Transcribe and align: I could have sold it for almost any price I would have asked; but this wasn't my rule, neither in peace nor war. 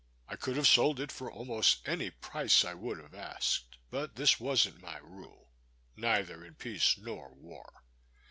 I 0.27 0.35
could 0.35 0.55
have 0.55 0.65
sold 0.65 0.99
it 0.99 1.11
for 1.11 1.31
almost 1.31 1.87
any 1.87 2.09
price 2.09 2.65
I 2.65 2.73
would 2.73 2.97
have 2.97 3.13
asked; 3.13 3.77
but 3.91 4.15
this 4.15 4.39
wasn't 4.39 4.81
my 4.81 4.97
rule, 4.97 5.51
neither 5.95 6.43
in 6.43 6.55
peace 6.55 6.97
nor 6.97 7.35
war. 7.35 7.83